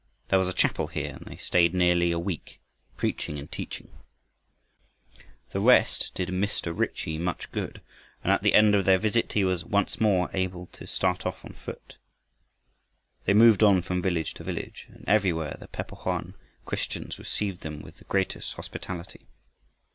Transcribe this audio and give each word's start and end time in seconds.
There 0.29 0.39
was 0.39 0.47
a 0.47 0.51
chapel 0.53 0.87
here, 0.87 1.13
and 1.15 1.25
they 1.27 1.35
stayed 1.37 1.75
nearly 1.75 2.09
a 2.11 2.17
week, 2.17 2.59
preaching 2.97 3.37
and 3.37 3.51
teaching. 3.51 3.89
The 5.51 5.59
rest 5.59 6.11
did 6.15 6.29
Mr. 6.29 6.75
Ritchie 6.75 7.19
much 7.19 7.51
good, 7.51 7.81
and 8.23 8.31
at 8.33 8.41
the 8.41 8.55
end 8.55 8.73
of 8.73 8.85
their 8.85 8.97
visit 8.97 9.33
he 9.33 9.43
was 9.43 9.63
once 9.63 10.01
more 10.01 10.31
able 10.33 10.65
to 10.73 10.87
start 10.87 11.23
off 11.27 11.45
on 11.45 11.53
foot. 11.53 11.97
They 13.25 13.35
moved 13.35 13.61
on 13.61 13.83
from 13.83 14.01
village 14.01 14.33
to 14.33 14.43
village 14.43 14.87
and 14.89 15.03
everywhere 15.07 15.57
the 15.59 15.67
Pe 15.67 15.83
po 15.83 15.95
hoan 15.97 16.33
Christians 16.65 17.19
received 17.19 17.61
them 17.61 17.79
with 17.83 17.97
the 17.97 18.05
greatest 18.05 18.53
hospitality. 18.55 19.27